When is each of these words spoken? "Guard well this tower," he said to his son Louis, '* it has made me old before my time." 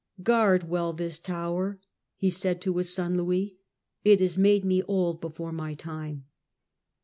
"Guard 0.23 0.67
well 0.67 0.93
this 0.93 1.19
tower," 1.19 1.79
he 2.15 2.31
said 2.31 2.59
to 2.61 2.75
his 2.77 2.91
son 2.91 3.15
Louis, 3.17 3.57
'* 3.79 3.89
it 4.03 4.19
has 4.19 4.35
made 4.35 4.65
me 4.65 4.81
old 4.81 5.21
before 5.21 5.51
my 5.51 5.75
time." 5.75 6.25